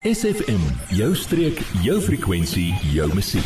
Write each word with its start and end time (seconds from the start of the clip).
SFM, 0.00 0.62
jou 0.96 1.10
streek, 1.12 1.58
jou 1.84 1.98
frekwensie, 2.00 2.70
jou 2.88 3.04
musiek. 3.12 3.44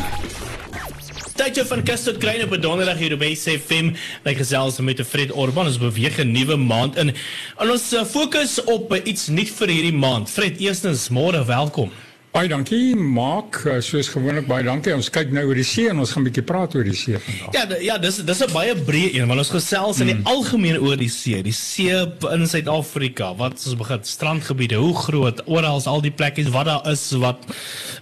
Tydjie 1.34 1.64
van 1.66 1.80
tot 1.82 2.20
klein 2.22 2.44
op 2.44 2.52
'n 2.54 2.60
donderdag 2.60 2.98
hier 2.98 3.16
by 3.18 3.34
SFM. 3.34 3.90
Like 4.22 4.38
gesels 4.38 4.78
met 4.78 5.02
Fred 5.02 5.32
Orban, 5.32 5.66
ons 5.66 5.78
beweeg 5.78 6.18
'n 6.18 6.30
nuwe 6.30 6.56
maand 6.56 6.96
in. 6.96 7.10
En 7.58 7.70
ons 7.70 7.92
uh, 7.92 8.04
fokus 8.04 8.64
op 8.64 8.94
iets 9.04 9.26
nuut 9.26 9.50
vir 9.50 9.68
hierdie 9.68 9.98
maand. 9.98 10.30
Fred, 10.30 10.60
eerstens 10.60 11.08
môre 11.08 11.44
welkom. 11.44 11.90
Baie 12.34 12.48
dankie, 12.50 12.96
Mark. 12.98 13.60
Eh, 13.62 13.76
soos 13.78 14.08
gewoonlik 14.10 14.48
baie 14.50 14.64
dankie. 14.66 14.90
Ons 14.90 15.06
kyk 15.14 15.30
nou 15.30 15.44
oor 15.46 15.54
die 15.54 15.66
see 15.66 15.86
en 15.86 16.00
ons 16.02 16.10
gaan 16.10 16.24
'n 16.24 16.26
bietjie 16.26 16.42
praat 16.42 16.72
oor 16.74 16.82
die 16.82 16.96
see 16.98 17.14
vandag. 17.14 17.52
Ja, 17.54 17.76
ja, 17.78 17.98
dis 17.98 18.16
dis 18.16 18.40
'n 18.42 18.52
baie 18.52 18.74
breë 18.74 19.14
een 19.14 19.28
want 19.28 19.38
ons 19.38 19.50
gesels 19.54 20.00
in 20.00 20.06
die 20.06 20.16
mm. 20.16 20.26
algemeen 20.26 20.80
oor 20.80 20.96
die 20.96 21.08
see, 21.08 21.42
die 21.42 21.52
see 21.52 21.94
in 22.32 22.46
Suid-Afrika. 22.46 23.36
Wat 23.36 23.52
ons 23.52 23.76
begin 23.76 23.98
strandgebiede, 24.02 24.74
hoe 24.74 24.94
groot, 24.96 25.42
oral 25.46 25.80
al 25.84 26.00
die 26.00 26.10
plekke 26.10 26.50
wat 26.50 26.66
daar 26.66 26.90
is 26.90 27.12
wat 27.12 27.38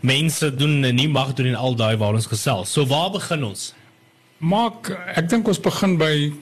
mense 0.00 0.54
doen 0.54 0.82
en 0.84 0.94
nie 0.94 1.08
mag 1.08 1.34
doen 1.34 1.46
en 1.46 1.54
al 1.54 1.76
daai 1.76 1.96
waar 1.96 2.14
ons 2.14 2.26
gesels. 2.26 2.72
So 2.72 2.86
waar 2.86 3.10
begin 3.10 3.44
ons? 3.44 3.74
Mark, 4.38 4.96
ek 5.14 5.28
dink 5.28 5.48
ons 5.48 5.60
begin 5.60 5.98
by 5.98 6.32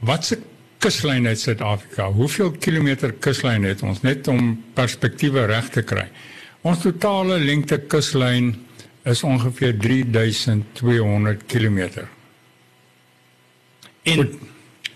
wat 0.00 0.24
se 0.24 0.36
kuslyn 0.78 1.24
het 1.24 1.40
Suid-Afrika? 1.40 2.10
Hoeveel 2.12 2.50
kilometer 2.50 3.12
kuslyn 3.12 3.64
het 3.64 3.82
ons 3.82 4.02
net 4.02 4.28
om 4.28 4.62
perspektiewe 4.74 5.46
reg 5.46 5.70
te 5.70 5.82
kry? 5.82 6.04
Ons 6.62 6.82
totale 6.82 7.38
lengte 7.40 7.78
kuslyn 7.88 8.52
is 9.08 9.22
ongeveer 9.24 9.76
3200 9.80 11.44
km. 11.48 12.04
En 14.02 14.26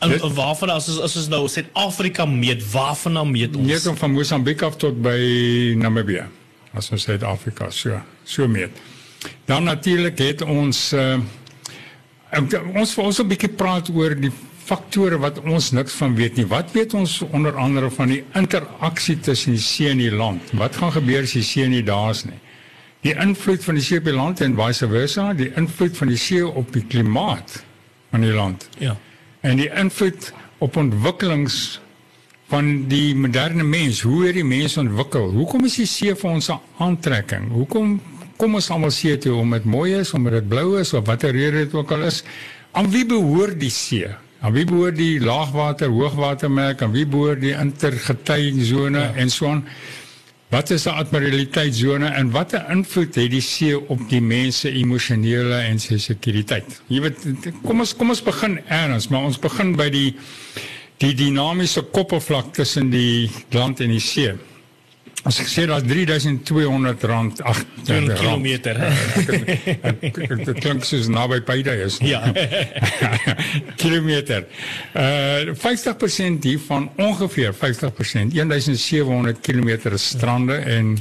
en 0.05 0.35
waarvan 0.35 0.75
as 0.75 0.89
as 0.89 0.99
as 1.01 1.17
ons 1.17 1.29
nou 1.33 1.47
Suid-Afrika 1.49 2.27
meet, 2.29 2.61
waarvan 2.73 3.15
dan 3.15 3.31
meet 3.31 3.57
ons? 3.57 3.67
Meet 3.67 3.99
van 3.99 4.13
Mosambiek 4.13 4.63
af 4.63 4.77
tot 4.77 4.99
by 5.03 5.17
Namibië. 5.81 6.27
As 6.77 6.91
ons 6.93 7.07
Suid-Afrika 7.09 7.71
so 7.71 8.01
so 8.25 8.49
meet. 8.49 8.77
Dan 9.49 9.65
natuurlik 9.65 10.19
het 10.21 10.43
ons 10.43 10.93
uh, 10.93 11.17
ons 12.75 12.99
ons 12.99 13.19
'n 13.23 13.29
bietjie 13.29 13.53
praat 13.57 13.89
oor 13.89 14.13
die 14.21 14.33
faktore 14.65 15.19
wat 15.21 15.41
ons 15.45 15.71
niks 15.77 15.97
van 16.01 16.15
weet 16.17 16.39
nie. 16.41 16.47
Wat 16.49 16.73
weet 16.73 16.95
ons 16.97 17.19
onder 17.31 17.57
andere 17.61 17.91
van 17.93 18.13
die 18.15 18.23
interaksie 18.39 19.19
tussen 19.21 19.57
die 19.57 19.63
see 19.63 19.91
en 19.93 20.01
die 20.01 20.13
land? 20.13 20.55
Wat 20.57 20.77
gaan 20.81 20.95
gebeur 20.95 21.27
as 21.27 21.37
die 21.37 21.45
see 21.45 21.69
nie 21.69 21.83
daar 21.85 22.15
is 22.15 22.25
nie? 22.29 22.41
Die 23.05 23.13
invloed 23.21 23.65
van 23.67 23.77
die 23.77 23.85
see 23.85 24.01
op 24.01 24.09
die 24.09 24.17
land 24.17 24.41
en 24.41 24.57
vice 24.57 24.89
versa, 24.89 25.27
die 25.37 25.51
invloed 25.61 25.99
van 25.99 26.09
die 26.09 26.21
see 26.21 26.45
op 26.47 26.73
die 26.73 26.85
klimaat 26.89 27.59
van 28.15 28.25
die 28.25 28.33
land. 28.33 28.69
Ja. 28.81 28.97
En 29.45 29.61
die 29.61 29.69
invloed 29.69 30.31
op 30.65 30.79
ontwikkelings 30.81 31.81
van 32.49 32.87
die 32.89 33.13
moderne 33.17 33.65
mens, 33.65 34.01
hoe 34.05 34.25
het 34.27 34.39
die 34.39 34.47
mens 34.47 34.79
ontwikkel? 34.81 35.29
Hoekom 35.37 35.69
is 35.69 35.77
die 35.83 35.89
see 35.91 36.15
vir 36.17 36.31
ons 36.31 36.49
'n 36.49 36.61
aantrekking? 36.79 37.51
Hoekom 37.53 38.01
kom 38.37 38.55
ons 38.55 38.71
almal 38.71 38.91
see 38.91 39.19
toe 39.19 39.35
om 39.35 39.51
dit 39.51 39.65
mooi 39.65 39.95
is, 39.95 40.13
omdat 40.13 40.33
dit 40.33 40.49
blou 40.49 40.81
is 40.81 40.93
of 40.93 41.07
watter 41.07 41.31
rede 41.31 41.65
dit 41.65 41.75
ook 41.75 41.93
al 41.93 42.03
is? 42.03 42.25
Aan 42.73 42.91
wie 42.91 43.07
behoort 43.07 43.61
die 43.61 43.71
see? 43.71 44.09
Aan 44.45 44.53
wie 44.53 44.67
behoort 44.69 44.99
die 45.01 45.21
laagwater, 45.25 45.89
hoogwatermerk? 45.89 46.83
Aan 46.85 46.93
wie 46.93 47.07
behoort 47.09 47.41
die 47.41 47.55
intergetijzone 47.57 48.99
ja. 48.99 49.13
en 49.17 49.31
so 49.33 49.49
aan? 49.49 49.63
Wat 50.53 50.71
is 50.71 50.85
'n 50.85 50.89
admiraliteitszone 51.01 52.07
en 52.07 52.31
watter 52.31 52.71
invloed 52.71 53.15
het 53.15 53.31
die 53.31 53.41
see 53.41 53.89
op 53.89 54.01
die 54.09 54.21
mense 54.21 54.71
emosionele 54.71 55.57
en 55.57 55.81
se 55.81 55.99
sekuriteit? 55.99 56.83
Jy 56.87 57.01
weet, 57.01 57.27
kom 57.63 57.81
ons 57.81 57.97
kom 57.97 58.09
ons 58.09 58.23
begin 58.23 58.61
eers, 58.69 59.09
maar 59.09 59.25
ons 59.25 59.39
begin 59.39 59.77
by 59.77 59.89
die 59.89 60.15
die 60.97 61.15
dinamiese 61.15 61.83
koppelvlak 61.83 62.53
tussen 62.53 62.91
die 62.91 63.31
land 63.51 63.81
en 63.81 63.91
die 63.91 64.01
see. 64.01 64.37
As 65.25 65.39
ek 65.41 65.49
sê 65.49 65.63
daar's 65.65 65.87
3200 65.89 67.05
rand 67.09 67.39
ag 67.49 67.63
kilometer. 67.87 68.77
Dit 70.05 70.59
klink 70.65 70.85
soos 70.85 71.09
naby 71.09 71.39
Paida 71.41 71.73
is. 71.73 71.97
Ja. 72.05 72.21
kilometer. 73.83 74.45
Uh 74.93 75.55
50% 75.57 76.45
hiervan 76.45 76.91
ongeveer 77.01 77.57
50% 77.57 78.37
1700 78.37 79.41
km 79.41 79.97
strande 79.97 80.61
en 80.77 80.99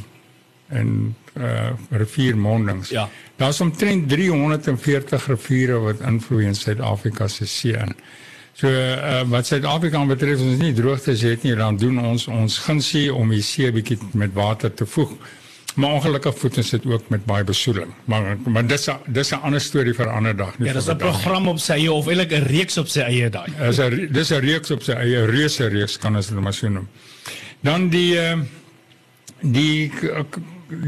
en 0.72 1.16
uh 1.36 1.76
riviermondings. 1.92 2.96
Ja. 2.96 3.10
Daar's 3.36 3.60
omtrent 3.60 4.10
340 4.10 5.28
riviere 5.28 5.80
wat 5.84 6.00
invloei 6.00 6.46
in 6.46 6.56
Suid-Afrika 6.56 7.28
se 7.28 7.46
see 7.46 7.76
in. 7.76 7.96
So 8.54 8.70
uh, 8.70 9.24
wat 9.34 9.48
Suid-Afrika 9.50 10.04
betref, 10.06 10.42
ons 10.46 10.60
nie 10.62 10.74
droogtes 10.78 11.24
het 11.26 11.44
nie, 11.44 11.56
dan 11.58 11.78
doen 11.82 11.98
ons 12.00 12.28
ons 12.30 12.58
gunsie 12.68 13.08
om 13.14 13.32
die 13.34 13.42
see 13.42 13.72
bietjie 13.74 13.98
met 14.14 14.36
water 14.38 14.74
te 14.74 14.86
voeg. 14.86 15.16
Maar 15.74 15.96
ongelukkig 15.98 16.36
voed 16.38 16.58
ons 16.62 16.70
dit 16.70 16.84
ook 16.86 17.08
met 17.10 17.24
baie 17.26 17.44
besoedeling. 17.44 17.94
Maar 18.06 18.36
maar 18.46 18.68
dis 18.70 18.86
a, 18.90 19.00
dis 19.08 19.32
'n 19.34 19.42
ander 19.42 19.62
storie 19.62 19.94
vir 19.94 20.06
'n 20.06 20.16
ander 20.16 20.36
dag. 20.36 20.54
Ja, 20.60 20.74
dis 20.74 20.90
'n 20.90 20.98
program 20.98 21.48
op 21.48 21.60
sy 21.60 21.74
eie 21.74 21.92
of 21.92 22.08
eintlik 22.08 22.32
'n 22.32 22.46
reeks 22.46 22.78
op 22.78 22.88
sy 22.88 23.00
eie 23.00 23.30
daai. 23.30 23.50
Dis 23.58 23.80
'n 23.80 24.08
dis 24.12 24.30
'n 24.32 24.40
reeks 24.40 24.72
op 24.72 24.84
sy 24.84 24.92
eie 24.92 25.26
reuse 25.26 25.68
reeks 25.68 25.98
kan 25.98 26.16
ons 26.16 26.28
dit 26.28 26.40
maar 26.40 26.54
so 26.54 26.70
noem. 26.70 26.88
Dan 27.62 27.90
die 27.90 28.14
uh, 28.16 28.38
die 29.42 29.92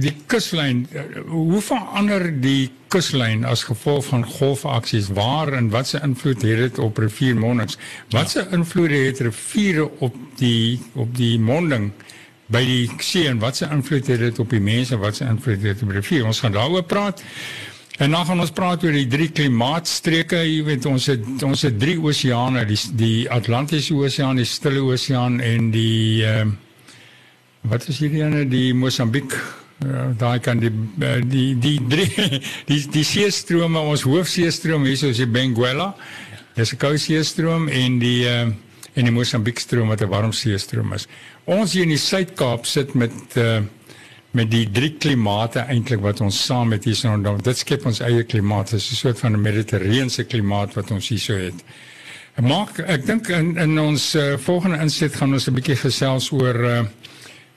die 0.02 0.14
kuslyn 0.32 0.86
hoe 1.28 1.62
verander 1.62 2.28
die 2.42 2.72
kuslyn 2.94 3.46
as 3.48 3.66
gevolg 3.68 4.06
van 4.10 4.26
golfaksies? 4.26 5.12
Waar 5.18 5.54
en 5.58 5.70
wat 5.74 5.88
se 5.88 6.02
invloed 6.04 6.42
het 6.48 6.62
dit 6.64 6.80
op 6.80 6.98
riviermondings? 6.98 7.78
Wat 8.16 8.32
se 8.32 8.46
invloed 8.52 8.94
het 8.96 9.24
riviere 9.28 9.90
op 10.00 10.16
die 10.40 10.80
op 10.94 11.16
die 11.16 11.40
monding 11.40 11.92
by 12.54 12.62
die 12.66 12.90
see 13.02 13.28
en 13.30 13.40
wat 13.42 13.58
se 13.58 13.70
invloed 13.72 14.08
het 14.08 14.20
dit 14.20 14.40
op 14.40 14.50
die 14.50 14.62
mense? 14.62 14.98
Wat 15.02 15.16
se 15.16 15.26
invloed 15.26 15.64
het 15.64 15.82
op 15.82 15.94
die 15.94 16.00
rivier? 16.00 16.26
Ons 16.26 16.44
gaan 16.46 16.56
daaroor 16.56 16.84
praat. 16.84 17.24
En 17.98 18.12
dan 18.12 18.26
gaan 18.28 18.40
ons 18.44 18.52
praat 18.52 18.84
oor 18.84 18.92
die 18.92 19.08
drie 19.08 19.30
klimaatstreke. 19.32 20.42
Jy 20.44 20.64
weet 20.68 20.86
ons 20.90 21.06
het 21.08 21.44
ons 21.48 21.62
het 21.64 21.78
drie 21.80 21.96
oseane 22.00 22.66
die 22.68 22.80
die 23.00 23.30
Atlantiese 23.32 23.96
Oseaan 23.96 24.42
die 24.42 24.48
Stille 24.48 24.84
Oseaan 24.84 25.40
en 25.40 25.70
die 25.72 26.26
uh, 26.28 26.44
wat 27.72 27.88
is 27.88 28.02
hierdie 28.04 28.24
ene? 28.26 28.44
Die 28.52 28.74
Mosambiek 28.76 29.38
Ja, 29.84 30.06
daai 30.16 30.40
kan 30.40 30.62
die 30.64 30.72
eh, 31.04 31.20
die 31.28 31.58
die 31.60 31.80
drie 31.90 32.08
die 32.70 32.80
die 32.92 33.04
seestrome 33.04 33.82
ons 33.84 34.06
hoofseestroom 34.08 34.86
hier 34.88 35.10
is 35.10 35.20
die 35.20 35.28
Benguela. 35.28 35.90
Dis 36.56 36.72
'n 36.72 36.80
koue 36.80 36.98
seestroom 36.98 37.68
en 37.68 38.00
die 38.00 38.24
uh, 38.24 38.48
en 38.96 39.04
die 39.04 39.12
Mosambiek-stroom 39.12 39.92
wat 39.92 40.02
'n 40.02 40.08
warm 40.08 40.32
seestroom 40.32 40.94
is. 40.94 41.08
Ons 41.44 41.74
hier 41.74 41.84
in 41.84 41.92
die 41.92 42.00
Suid-Kaap 42.00 42.66
sit 42.66 42.94
met 42.96 43.12
uh, 43.36 43.60
met 44.32 44.52
die 44.52 44.72
drie 44.72 44.96
klimate 44.96 45.60
eintlik 45.68 46.00
wat 46.00 46.22
ons 46.22 46.46
saam 46.46 46.72
met 46.72 46.84
hier 46.84 46.96
so 46.96 47.12
dan 47.22 47.38
dit 47.44 47.58
skep 47.58 47.86
ons 47.86 48.00
eie 48.00 48.24
klimaat. 48.24 48.72
Dit 48.72 48.80
is 48.80 48.92
'n 48.92 48.96
soort 48.96 49.20
van 49.20 49.34
'n 49.34 49.42
mediterrane 49.42 50.24
klimaat 50.24 50.74
wat 50.74 50.92
ons 50.92 51.10
hier 51.10 51.20
so 51.20 51.34
het. 51.34 51.60
Maar 52.40 52.68
ek 52.88 53.06
dink 53.06 53.28
in 53.28 53.58
in 53.58 53.80
ons 53.80 54.16
volgende 54.38 54.80
inset 54.80 55.16
gaan 55.16 55.34
ons 55.34 55.48
'n 55.48 55.54
bietjie 55.54 55.76
gesels 55.76 56.32
oor 56.32 56.56
uh, 56.56 56.86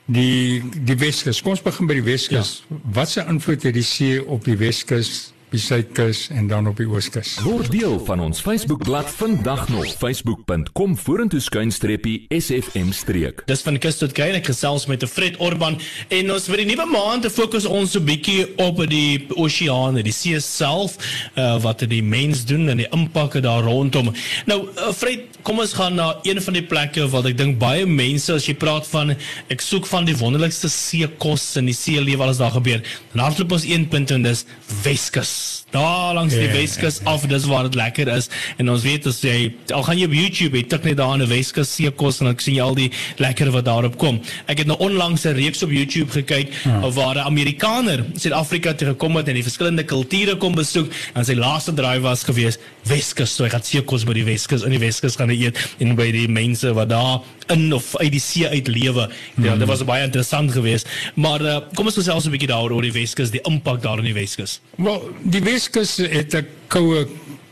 die 0.09 0.63
die 0.85 0.97
Weskus. 0.99 1.41
Kom 1.45 1.53
ons 1.53 1.63
begin 1.65 1.89
by 1.89 1.99
die 1.99 2.05
Weskus. 2.07 2.53
Ja. 2.65 2.79
Wat 2.97 3.11
se 3.11 3.25
invloed 3.29 3.67
het 3.67 3.77
die 3.77 3.85
see 3.85 4.21
op 4.25 4.45
die 4.47 4.57
Weskus? 4.57 5.29
Die 5.49 5.59
suidkus 5.61 6.27
en 6.29 6.47
dan 6.47 6.67
op 6.69 6.77
die 6.77 6.85
ooskus. 6.89 7.37
Word 7.41 7.71
deel 7.73 7.97
van 8.05 8.21
ons 8.21 8.41
Facebookblad 8.45 9.09
vandag 9.17 9.65
nog 9.73 9.87
facebook.com 9.97 10.93
vorentoe 10.97 11.41
skuinstreepie 11.41 12.27
sfm 12.37 12.91
streek. 12.93 13.41
Dis 13.49 13.65
van 13.65 13.79
kus 13.81 13.97
tot 14.01 14.13
kuier 14.17 14.37
ek 14.37 14.51
gesels 14.51 14.85
met 14.91 15.05
Fred 15.09 15.39
Orban 15.41 15.79
en 16.13 16.33
ons 16.35 16.45
vir 16.51 16.61
die 16.61 16.67
nuwe 16.69 16.85
maand 16.91 17.25
te 17.25 17.33
fokus 17.33 17.65
ons 17.65 17.95
so 17.95 18.03
bietjie 18.05 18.45
op 18.61 18.83
die 18.91 19.25
oseane, 19.41 20.03
die 20.05 20.13
see 20.13 20.37
self, 20.43 20.99
uh, 21.33 21.55
wat 21.63 21.81
die 21.89 22.03
mens 22.05 22.45
doen 22.49 22.69
en 22.69 22.83
die 22.83 22.89
impak 22.93 23.39
daar 23.41 23.65
rondom. 23.65 24.13
Nou 24.49 24.59
uh, 24.69 24.91
Fred, 24.93 25.39
kom 25.47 25.63
ons 25.63 25.73
gaan 25.73 25.97
na 25.97 26.11
een 26.27 26.41
van 26.43 26.59
die 26.59 26.65
plekke 26.65 27.07
wat 27.09 27.31
ek 27.31 27.39
dink 27.39 27.57
baie 27.61 27.87
mense 27.89 28.37
as 28.37 28.45
jy 28.45 28.53
praat 28.59 28.85
van 28.91 29.15
ek 29.49 29.65
soek 29.65 29.89
van 29.89 30.05
die 30.05 30.17
wonderlikste 30.19 30.69
seekos 30.69 31.49
en 31.57 31.71
die 31.71 31.77
see 31.77 31.97
lewe 32.03 32.27
alles 32.27 32.41
daar 32.41 32.53
gebeur. 32.53 32.85
Dan 33.15 33.25
hardloop 33.25 33.57
ons 33.57 33.65
een 33.65 33.89
punt 33.89 34.13
en 34.13 34.29
dis 34.29 34.45
Weskus 34.83 35.38
daar 35.73 36.13
langs 36.13 36.33
die 36.33 36.41
yeah. 36.41 36.53
Ja. 36.53 36.61
Weskus 36.61 36.99
af 37.03 37.25
dis 37.29 37.45
waar 37.45 37.63
dit 37.63 37.75
lekker 37.75 38.07
is 38.07 38.29
en 38.57 38.69
ons 38.69 38.83
weet 38.83 39.05
as 39.09 39.21
jy 39.21 39.51
al 39.75 39.83
gaan 39.85 39.99
jy 39.99 40.07
op 40.09 40.15
YouTube 40.17 40.57
jy 40.57 40.63
tik 40.71 40.87
net 40.87 40.97
daar 40.97 41.13
in 41.17 41.23
'n 41.23 41.29
Weskus 41.29 41.73
seekos 41.75 42.21
en 42.21 42.31
ek 42.31 42.41
sien 42.41 42.55
jy 42.55 42.63
al 42.63 42.75
die 42.75 42.91
lekker 43.17 43.51
wat 43.51 43.65
daarop 43.65 43.97
kom 43.97 44.21
ek 44.47 44.63
het 44.63 44.67
nou 44.67 44.77
onlangs 44.79 45.25
'n 45.25 45.35
reeks 45.37 45.63
op 45.63 45.71
YouTube 45.71 46.11
gekyk 46.11 46.53
ja. 46.63 46.89
waar 46.89 47.15
'n 47.15 47.27
Amerikaner 47.29 48.05
Suid-Afrika 48.15 48.73
toe 48.73 48.87
gekom 48.87 49.15
het 49.15 49.27
en 49.27 49.33
die 49.33 49.43
verskillende 49.43 49.83
kulture 49.83 50.35
kom 50.35 50.55
besoek 50.55 50.91
en 51.13 51.25
sy 51.25 51.33
laaste 51.33 51.73
draai 51.73 51.99
was 51.99 52.23
gewees 52.23 52.57
Weskus 52.83 53.35
so 53.35 53.43
hy 53.43 53.49
gaan 53.49 53.63
seekos 53.63 54.05
by 54.05 54.13
die 54.13 54.25
Weskus 54.25 54.63
in 54.63 54.71
die 54.71 54.81
Weskus 54.81 55.15
gaan 55.15 55.29
eet 55.29 55.57
en 55.79 55.95
by 55.95 56.11
die 56.11 56.27
mense 56.27 56.73
wat 56.73 56.89
daar 56.89 57.19
in 57.53 57.73
of 57.73 57.95
uit 57.97 58.11
die 58.13 58.21
see 58.21 58.47
uit 58.47 58.67
lewe 58.67 59.07
ja 59.09 59.53
mm. 59.53 59.59
dit 59.59 59.67
was 59.67 59.83
baie 59.87 60.03
interessant 60.05 60.51
geweest 60.53 60.89
maar 61.15 61.41
uh, 61.41 61.57
kom 61.75 61.89
ons 61.89 61.97
gesels 61.97 62.25
'n 62.25 62.33
bietjie 62.33 62.51
daaroor 62.51 62.77
oor 62.77 62.85
die 62.85 62.95
Weskus 62.95 63.33
die 63.33 63.41
impak 63.49 63.81
daar 63.81 64.01
in 64.01 64.09
die 64.09 64.17
Weskus 64.17 64.59
wel 64.77 65.09
die 65.29 65.41
Weskus 65.45 65.97
het 65.97 66.35
'n 66.35 66.47
koue 66.67 67.07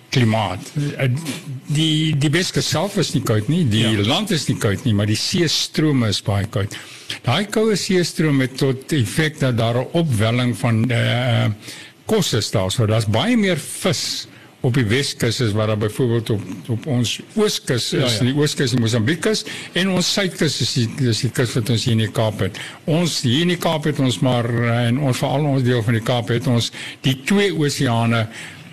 klimaat. 0.09 0.71
Uh, 0.75 1.09
die 1.67 2.17
die 2.17 2.29
Weskus 2.29 2.69
self 2.69 2.97
is 2.97 3.13
nie 3.13 3.23
koud 3.23 3.47
nie, 3.47 3.63
die 3.67 3.83
ja. 3.83 4.05
land 4.07 4.31
is 4.31 4.47
nie 4.47 4.57
koud 4.57 4.83
nie, 4.83 4.93
maar 4.93 5.09
die 5.09 5.19
seestrome 5.19 6.07
is 6.07 6.21
baie 6.21 6.47
koud. 6.47 6.75
Daai 7.23 7.45
koue 7.45 7.75
seestrome 7.75 8.47
het 8.47 8.57
tot 8.57 8.91
effek 8.91 9.39
dat 9.39 9.57
daar 9.57 9.81
'n 9.81 9.87
opwelling 9.91 10.57
van 10.57 10.91
uh 10.91 11.47
kos 12.07 12.33
is 12.33 12.51
daar. 12.51 12.71
So 12.71 12.85
daar's 12.85 13.05
baie 13.05 13.37
meer 13.37 13.57
vis 13.57 14.27
op 14.65 14.73
die 14.73 14.85
Weskus 14.89 15.37
as 15.45 15.53
wat 15.53 15.69
daar 15.69 15.77
byvoorbeeld 15.77 16.29
op 16.33 16.41
op 16.73 16.85
ons 16.89 17.19
Ooskus 17.35 17.91
is, 17.93 17.99
ja, 17.99 18.07
ja. 18.07 18.31
die 18.31 18.33
Ooskus 18.35 18.73
in 18.73 18.81
Mosambikus 18.81 19.43
en 19.77 19.91
ons 19.93 20.09
Suidkus 20.13 20.59
is 20.65 20.73
die 20.73 21.09
is 21.11 21.21
die 21.21 21.31
kus 21.31 21.53
wat 21.55 21.69
ons 21.69 21.85
hier 21.85 21.93
in 21.93 22.03
die 22.07 22.11
Kaap 22.11 22.41
het. 22.41 22.57
Ons 22.89 23.21
hier 23.21 23.45
in 23.45 23.53
die 23.53 23.61
Kaap 23.61 23.85
het 23.89 24.01
ons 24.01 24.19
maar 24.25 24.49
en 24.73 24.99
ons 24.99 25.21
veral 25.21 25.45
ons 25.53 25.65
deel 25.65 25.83
van 25.85 25.99
die 25.99 26.05
Kaap 26.05 26.33
het 26.33 26.49
ons 26.49 26.71
die 27.05 27.15
twee 27.29 27.53
oseane 27.53 28.25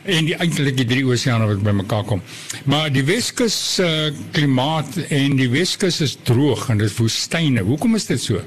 en 0.05 0.27
die 0.29 0.37
eintlik 0.37 0.77
die 0.77 0.89
drie 0.89 1.05
oseane 1.09 1.47
wat 1.49 1.63
bymekaar 1.65 2.05
kom. 2.09 2.21
Maar 2.69 2.91
die 2.93 3.05
Weskus 3.09 3.57
uh, 3.81 4.11
klimaat 4.37 4.99
en 5.09 5.37
die 5.39 5.49
Weskus 5.53 6.03
is 6.05 6.17
droog 6.29 6.69
en 6.73 6.81
dit 6.83 6.91
is 6.91 6.99
woestyne. 6.99 7.65
Hoekom 7.65 7.97
is 7.97 8.09
dit 8.11 8.21
so? 8.21 8.43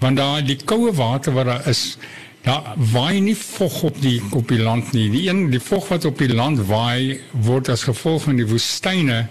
Want 0.00 0.20
daar 0.20 0.44
die 0.46 0.58
koue 0.64 0.92
water 0.94 1.34
wat 1.36 1.50
daar 1.50 1.68
is, 1.68 1.98
daar 2.42 2.74
waai 2.92 3.20
nie 3.20 3.36
vog 3.36 3.82
op 3.82 4.00
die 4.00 4.22
op 4.30 4.48
die 4.48 4.60
land 4.62 4.92
nie. 4.92 5.08
Die 5.10 5.28
een 5.28 5.50
die 5.50 5.60
vog 5.60 5.88
wat 5.88 6.04
op 6.04 6.18
die 6.18 6.32
land 6.34 6.66
waai 6.66 7.20
word 7.32 7.68
as 7.68 7.82
gevolg 7.88 8.22
van 8.28 8.36
die 8.36 8.46
woestyne 8.46 9.26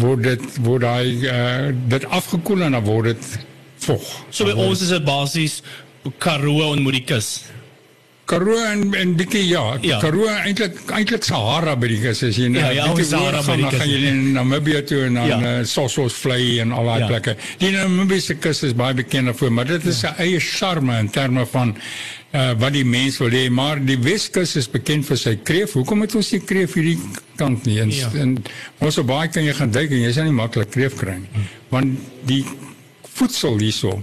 word 0.00 0.22
dit 0.22 0.60
word 0.64 0.84
daai 0.86 1.06
uh, 1.28 1.70
dit 1.88 2.04
afgekoel 2.04 2.68
en 2.68 2.78
dan 2.78 2.84
word 2.84 3.12
dit 3.12 3.32
vog. 3.86 4.04
So 4.30 4.48
by 4.48 4.56
ons 4.68 4.84
is 4.84 4.92
dit 4.94 5.04
basies 5.04 5.62
Karoo 6.18 6.72
en 6.72 6.82
Morikus. 6.82 7.42
Karoo 8.24 8.56
en 8.64 8.94
en 8.94 9.14
bietjie 9.18 9.42
ja, 9.48 9.64
ja. 9.82 9.98
Karoo 10.02 10.28
eintlik 10.30 10.78
eintlik 10.94 11.26
Sahara 11.26 11.74
by 11.78 11.90
die 11.90 11.98
kus 12.04 12.22
as 12.28 12.38
jy 12.38 12.48
ja, 12.54 12.70
ja, 12.74 12.86
Sahara 13.04 13.42
kus. 13.42 13.50
Dan 13.50 13.74
gaan 13.74 13.90
jy 13.90 14.00
in 14.08 14.22
Namibië 14.36 14.84
toe 14.88 15.02
en 15.08 15.18
dan 15.20 15.28
ja. 15.28 15.40
uh, 15.40 15.66
Sossos 15.68 16.16
vlei 16.22 16.60
en 16.62 16.72
al 16.72 16.88
daai 16.90 17.02
ja. 17.04 17.10
plekke. 17.10 17.36
Die 17.62 17.72
Namibiese 17.74 18.38
kus 18.40 18.62
is 18.68 18.76
baie 18.78 18.96
bekend 18.98 19.30
daarvoor, 19.30 19.52
maar 19.52 19.70
dit 19.70 19.86
is 19.90 20.02
'n 20.02 20.06
ja. 20.06 20.16
eie 20.24 20.40
charme 20.40 20.98
in 20.98 21.10
terme 21.10 21.46
van 21.46 21.76
uh, 22.32 22.52
wat 22.60 22.74
die 22.76 22.84
mense 22.86 23.22
wil 23.22 23.34
hê, 23.34 23.46
maar 23.52 23.80
die 23.82 23.98
Weskus 24.02 24.56
is 24.60 24.68
bekend 24.70 25.06
vir 25.08 25.20
sy 25.20 25.36
kreef. 25.44 25.76
Hoekom 25.78 26.04
het 26.06 26.16
ons 26.18 26.32
nie 26.34 26.42
kreef 26.44 26.76
hierdie 26.78 26.98
kant 27.40 27.66
nie? 27.68 27.78
En, 27.82 27.92
ja. 27.94 28.10
en 28.22 28.36
ons 28.82 28.98
so 28.98 29.06
baie 29.08 29.30
kan 29.32 29.44
jy 29.46 29.54
gaan 29.58 29.74
duik 29.74 29.92
en 29.92 30.04
jy 30.06 30.14
sal 30.16 30.28
nie 30.28 30.36
maklik 30.36 30.72
kreef 30.74 30.96
kry 31.00 31.18
nie. 31.20 31.30
Hm. 31.34 31.50
Want 31.72 32.08
die 32.28 32.42
voedsel 33.12 33.60
hierso 33.60 33.98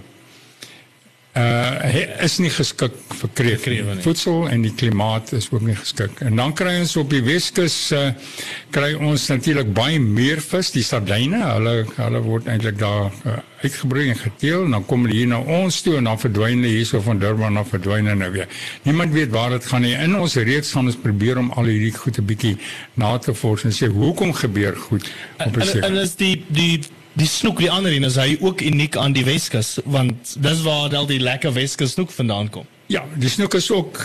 uh 1.40 2.24
is 2.24 2.38
nie 2.44 2.52
geskik 2.52 2.96
vir 3.20 3.30
kreef 3.34 3.66
nie. 3.70 3.82
Voedsel 4.04 4.48
en 4.52 4.64
die 4.66 4.74
klimaat 4.76 5.32
is 5.38 5.48
ook 5.52 5.64
nie 5.66 5.76
geskik. 5.76 6.22
En 6.26 6.36
dan 6.40 6.54
kry 6.58 6.76
ons 6.82 6.96
op 7.00 7.10
die 7.12 7.22
Weskus 7.26 7.78
uh 7.96 8.10
kry 8.76 8.94
ons 8.94 9.28
natuurlik 9.32 9.72
baie 9.74 10.00
meer 10.00 10.42
vis, 10.44 10.72
die 10.76 10.84
sardyne. 10.86 11.40
Hulle 11.56 11.76
hulle 11.96 12.22
word 12.26 12.50
eintlik 12.52 12.78
daar 12.80 13.10
uh, 13.26 13.40
uitgebring 13.64 14.14
en 14.14 14.20
geteel 14.20 14.68
en 14.68 14.78
dan 14.78 14.86
kom 14.90 15.08
hulle 15.08 15.18
hier 15.18 15.32
na 15.32 15.40
ons 15.60 15.82
toe 15.86 15.98
en 16.00 16.12
dan 16.12 16.22
verdwyn 16.22 16.62
hulle 16.62 16.76
hierso 16.76 17.02
van 17.06 17.20
Durban 17.22 17.58
af 17.62 17.74
verdwyn 17.74 18.06
hulle 18.12 18.20
nou 18.22 18.32
weer. 18.36 18.62
Niemand 18.84 19.16
weet 19.16 19.34
waar 19.34 19.56
dit 19.56 19.66
gaan 19.72 19.86
nie. 19.88 19.96
In 19.98 20.16
ons 20.20 20.38
reeks 20.38 20.76
gaan 20.76 20.92
ons 20.92 21.00
probeer 21.08 21.42
om 21.42 21.52
al 21.58 21.72
hierdie 21.72 21.96
goed 21.98 22.20
'n 22.20 22.26
bietjie 22.26 22.56
na 22.94 23.18
te 23.18 23.34
vors 23.34 23.64
en 23.64 23.76
sê 23.76 23.88
hoekom 23.88 24.34
gebeur 24.34 24.76
goed 24.76 25.12
op 25.46 25.58
'n 25.58 25.62
sekere. 25.62 25.86
En, 25.86 25.96
en 25.96 26.02
is 26.02 26.16
die 26.16 26.46
die 26.48 26.80
die 27.14 27.28
snoek 27.28 27.60
die 27.64 27.72
ander 27.72 27.94
een 27.94 28.06
is 28.08 28.18
hy 28.20 28.38
ook 28.40 28.62
uniek 28.62 28.98
aan 28.98 29.16
die 29.16 29.26
Weskus 29.26 29.78
want 29.86 30.36
dis 30.38 30.62
waar 30.66 30.96
al 30.96 31.10
die 31.10 31.20
lekker 31.20 31.54
Weskus 31.54 31.96
snoek 31.98 32.12
vandaan 32.12 32.50
kom. 32.50 32.68
Ja, 32.88 33.04
die 33.16 33.30
snoek 33.30 33.54
is 33.54 33.72
ook 33.72 34.02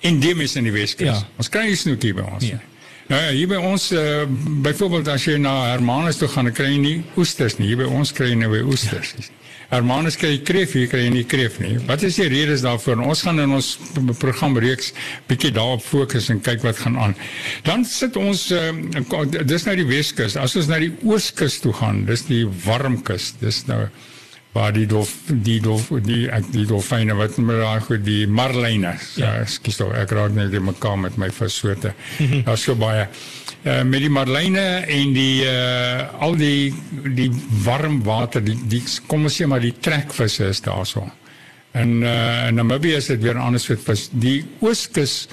endemies 0.00 0.56
in 0.56 0.66
die 0.66 0.74
Weskus. 0.74 1.06
Ja. 1.06 1.20
Ons 1.36 1.50
kry 1.50 1.66
die 1.70 1.78
snoek 1.78 2.02
hier 2.02 2.16
by 2.18 2.26
ons. 2.36 2.48
Ja. 2.48 2.60
Nou 3.06 3.20
ja, 3.22 3.30
hier 3.30 3.48
by 3.50 3.58
ons 3.62 3.92
uh, 3.94 4.24
byvoorbeeld 4.66 5.08
as 5.08 5.24
jy 5.28 5.36
na 5.38 5.54
Hermanus 5.70 6.18
toe 6.18 6.28
gaan, 6.28 6.48
dan 6.50 6.54
kry 6.56 6.72
jy 6.72 6.78
nie 6.82 6.96
oesters 7.16 7.54
nie. 7.60 7.68
Hier 7.70 7.78
by 7.78 7.86
ons 7.86 8.10
kry 8.14 8.32
jy 8.32 8.38
nou 8.40 8.50
weer 8.50 8.66
oesters. 8.66 9.14
Ja. 9.14 9.28
Hermanus 9.70 10.16
kry 10.20 10.38
kreef, 10.46 10.74
hier 10.78 10.90
kry 10.90 11.08
nie 11.10 11.24
kreef 11.26 11.58
nie. 11.62 11.76
Wat 11.88 12.04
is 12.06 12.18
die 12.20 12.28
redes 12.30 12.62
daarvoor? 12.62 13.02
Ons 13.02 13.24
gaan 13.26 13.42
in 13.42 13.54
ons 13.56 13.72
program 14.20 14.58
reeks 14.62 14.92
bietjie 15.30 15.52
daarop 15.56 15.82
fokus 15.82 16.30
en 16.30 16.42
kyk 16.44 16.62
wat 16.66 16.78
gaan 16.84 16.98
aan. 17.02 17.16
Dan 17.66 17.84
sit 17.88 18.16
ons 18.20 18.48
uh, 18.54 18.70
dis 19.42 19.66
nou 19.66 19.76
die 19.78 19.88
Weskus. 19.88 20.38
As 20.38 20.56
ons 20.58 20.70
na 20.70 20.78
die 20.82 20.92
Ooskus 21.02 21.58
toe 21.64 21.74
gaan, 21.76 22.04
dis 22.06 22.26
die 22.30 22.44
warm 22.66 23.00
kus. 23.06 23.32
Dis 23.42 23.64
nou 23.70 23.86
waar 24.56 24.72
die 24.72 24.86
dolf, 24.88 25.12
die 25.28 25.58
dolf, 25.60 25.90
die 26.06 26.26
ek 26.32 26.48
die 26.54 26.64
dolfyne 26.68 27.16
wat 27.18 27.36
met 27.42 27.60
daai 27.60 27.80
goed 27.84 28.04
die 28.06 28.24
marline. 28.28 28.94
Ja, 29.20 29.34
ekskuus 29.42 29.80
tog, 29.82 29.92
ek 29.98 30.14
raak 30.16 30.36
net 30.36 30.54
in 30.56 30.64
mekaar 30.64 30.96
met 31.00 31.18
my 31.20 31.28
vissoorte. 31.34 31.92
Daar's 32.46 32.64
so 32.64 32.76
baie 32.80 33.04
uh, 33.04 33.82
met 33.84 34.04
die 34.04 34.12
marline 34.12 34.64
en 34.96 35.12
die 35.16 35.44
uh, 35.44 36.06
al 36.24 36.38
die 36.40 36.72
die 37.18 37.28
warm 37.66 38.00
water 38.06 38.44
die, 38.44 38.56
die 38.70 38.82
kom 39.10 39.28
ons 39.28 39.36
sê 39.36 39.48
maar 39.50 39.64
die 39.64 39.74
trekvisse 39.76 40.48
is 40.54 40.62
daarso. 40.64 41.04
En 41.76 41.98
uh, 42.00 42.46
in 42.48 42.56
Namibië 42.56 42.96
is 43.02 43.10
dit 43.12 43.20
weer 43.26 43.36
anders 43.36 43.68
met 43.68 43.82
vis. 43.84 44.06
Die 44.16 44.38
ooskus 44.64 45.26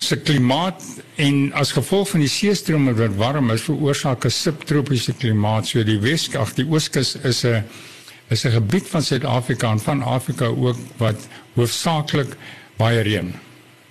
se 0.00 0.16
klimaat 0.16 0.80
en 1.20 1.50
as 1.60 1.74
gevolg 1.76 2.08
van 2.14 2.24
die 2.24 2.32
seestrome 2.32 2.94
wat 2.96 3.18
warm 3.20 3.52
is 3.52 3.66
veroorsaak 3.68 4.24
'n 4.24 4.32
subtropiese 4.32 5.12
klimaat. 5.12 5.68
So 5.68 5.84
die 5.84 6.00
Wes, 6.00 6.30
ag 6.34 6.54
die 6.56 6.64
ooskus 6.64 7.18
is 7.20 7.44
'n 7.44 7.64
is 8.30 8.44
'n 8.44 8.50
gebied 8.50 8.88
van 8.88 9.02
Suid-Afrika 9.02 9.70
en 9.70 9.80
van 9.80 10.02
Afrika 10.02 10.46
ook 10.46 10.76
wat 10.96 11.28
hoofsaaklik 11.54 12.36
baie 12.76 13.00
reën. 13.00 13.34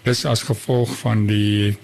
Dis 0.04 0.26
as 0.26 0.44
gevolg 0.44 0.98
van 0.98 1.26
die 1.26 1.78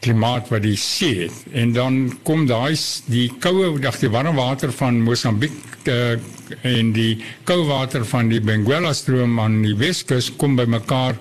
klimaat 0.00 0.48
wat 0.48 0.62
die 0.62 0.76
see 0.76 1.22
het. 1.22 1.44
En 1.52 1.72
dan 1.72 2.18
kom 2.22 2.46
daai 2.46 2.76
die 3.06 3.30
koue 3.38 3.78
dag 3.80 3.98
die 3.98 4.10
warm 4.10 4.36
water 4.36 4.72
van 4.72 5.00
Mosambiek 5.00 5.52
uh, 5.84 6.18
en 6.62 6.92
die 6.92 7.22
koue 7.44 7.64
water 7.66 8.04
van 8.04 8.28
die 8.28 8.40
Benguela 8.40 8.92
stroom 8.92 9.40
aan 9.40 9.62
die 9.62 9.76
Weskus 9.78 10.30
kom 10.36 10.56
bymekaar 10.56 11.16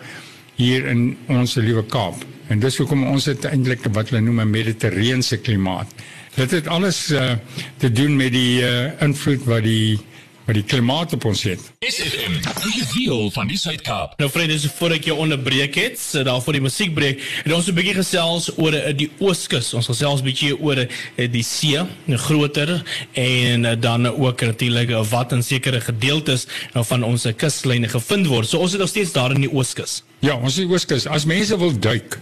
hier 0.56 0.88
in 0.88 1.18
ons 1.28 1.56
liewe 1.56 1.86
Kaap. 1.86 2.26
En 2.48 2.60
dis 2.60 2.78
hoekom 2.78 3.06
ons 3.08 3.26
het 3.26 3.46
eintlik 3.46 3.86
wat 3.94 4.10
hulle 4.10 4.22
noem 4.22 4.42
'n 4.42 4.50
mediterrane 4.50 5.38
klimaat. 5.38 5.88
Dit 6.36 6.52
het 6.52 6.68
alles 6.68 7.12
uh, 7.12 7.34
te 7.78 7.92
doen 7.92 8.16
met 8.16 8.32
die 8.32 8.62
uh, 8.62 8.92
invloed 9.02 9.44
wat 9.46 9.64
die 9.64 10.00
wat 10.46 10.58
die 10.58 10.64
klimaat 10.66 11.14
op 11.14 11.26
ons 11.30 11.44
het. 11.46 11.62
SFM, 11.86 12.38
die 12.64 12.84
wiel 12.94 13.30
van 13.36 13.50
die 13.52 13.58
Suid-Kaap. 13.58 14.16
Nou 14.20 14.30
vriende, 14.32 14.58
so 14.60 14.74
voor 14.80 14.96
ek 14.96 15.10
jou 15.12 15.18
onderbreek 15.22 15.78
het, 15.78 16.00
so 16.02 16.24
daar 16.26 16.42
voor 16.42 16.58
die 16.58 16.64
musiekbreek, 16.66 17.22
het 17.44 17.54
ons 17.54 17.70
'n 17.70 17.76
bietjie 17.78 17.96
gesels 18.00 18.50
oor 18.58 18.74
uh, 18.74 18.94
die 18.98 19.12
Ooskus. 19.20 19.74
Ons 19.74 19.92
gesels 19.92 20.22
'n 20.22 20.26
bietjie 20.26 20.58
oor 20.58 20.78
uh, 20.78 20.88
die 21.32 21.44
see, 21.44 21.80
groter 22.08 22.84
en 23.14 23.80
dan 23.80 24.08
ook 24.08 24.42
natuurlik 24.42 24.90
wat 25.10 25.32
in 25.32 25.44
sekere 25.44 25.82
gedeeltes 25.82 26.48
uh, 26.74 26.84
van 26.84 27.04
ons 27.04 27.28
kuslyne 27.36 27.88
gevind 27.88 28.28
word. 28.28 28.50
So 28.50 28.58
ons 28.58 28.74
is 28.74 28.80
nog 28.80 28.90
steeds 28.90 29.12
daar 29.12 29.32
in 29.32 29.42
die 29.42 29.54
Ooskus. 29.54 30.04
Ja, 30.20 30.36
ons 30.36 30.58
is 30.58 30.66
die 30.66 30.70
Ooskus. 30.70 31.08
As 31.08 31.26
mense 31.26 31.58
wil 31.58 31.80
duik, 31.80 32.20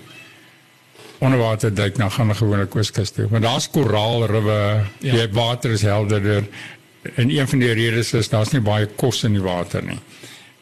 onderwater 1.20 1.74
duik 1.74 1.98
na 1.98 2.10
gaan 2.10 2.30
'n 2.30 2.36
gewone 2.36 2.68
kuskus 2.68 3.12
toe. 3.12 3.28
Want 3.30 3.44
daar's 3.44 3.70
koraalriwe, 3.70 4.86
ja. 5.00 5.12
die 5.12 5.28
water 5.32 5.72
is 5.72 5.82
helderder 5.82 6.44
en 7.16 7.30
een 7.30 7.48
van 7.48 7.60
die 7.60 7.72
redes 7.74 8.14
is 8.14 8.30
daar's 8.30 8.52
nie 8.52 8.62
baie 8.64 8.88
kos 9.00 9.24
in 9.24 9.38
die 9.38 9.44
water 9.44 9.84
nie. 9.84 10.00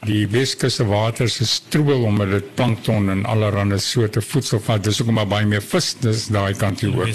Die 0.05 0.27
Weskusse 0.29 0.85
water 0.85 1.25
is 1.25 1.39
stroebel 1.57 2.03
omdat 2.05 2.29
dit 2.29 2.53
plankton 2.55 3.09
en 3.09 3.25
allerlei 3.25 3.79
soorte 3.81 4.21
voedsel 4.21 4.61
vat. 4.61 4.83
Dis 4.83 5.01
hoekom 5.01 5.17
maar 5.17 5.27
baie 5.27 5.45
meer 5.45 5.63
vis 5.65 5.95
dis 5.99 6.27
daai 6.31 6.53
kant 6.53 6.79
hier 6.79 6.93
ook. 6.93 7.07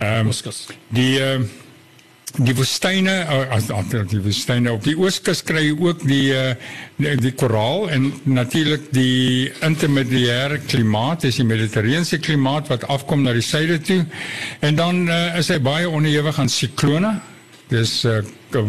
Ehm 0.00 0.32
die 0.88 1.20
uh, 1.20 1.38
die 2.38 2.54
woestyne 2.54 3.14
uh, 3.26 3.54
as 3.54 3.70
die 4.10 4.20
woestyne 4.22 4.72
op 4.72 4.84
die 4.86 4.96
ooskus 4.98 5.42
kry 5.46 5.64
jy 5.68 5.72
ook 5.78 6.02
die 6.06 6.34
uh, 6.34 6.52
die, 6.96 7.14
die 7.22 7.32
koraal 7.34 7.88
en 7.90 8.10
natuurlik 8.24 8.90
die 8.94 9.50
intermediêre 9.66 10.60
klimaat, 10.66 11.26
dis 11.26 11.40
die 11.40 11.46
mediterrane 11.46 12.18
klimaat 12.22 12.70
wat 12.70 12.86
afkom 12.90 13.22
na 13.22 13.34
die 13.34 13.46
suide 13.46 13.80
toe. 13.86 14.04
En 14.60 14.78
dan 14.78 15.06
uh, 15.08 15.38
is 15.38 15.50
hy 15.50 15.58
baie 15.62 15.88
onderhewig 15.90 16.38
aan 16.38 16.50
siklone 16.50 17.20
Dis 17.70 18.00
uh, 18.04 18.18